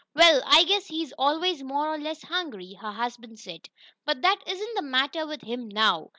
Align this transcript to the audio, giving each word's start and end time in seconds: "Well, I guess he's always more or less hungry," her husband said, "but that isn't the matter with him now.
"Well, 0.15 0.41
I 0.47 0.63
guess 0.63 0.87
he's 0.87 1.11
always 1.13 1.61
more 1.61 1.93
or 1.93 1.99
less 1.99 2.23
hungry," 2.23 2.73
her 2.73 2.91
husband 2.91 3.37
said, 3.37 3.69
"but 4.03 4.23
that 4.23 4.39
isn't 4.47 4.73
the 4.75 4.81
matter 4.81 5.27
with 5.27 5.43
him 5.43 5.67
now. 5.69 6.09